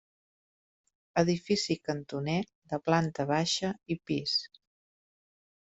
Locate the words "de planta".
2.73-3.29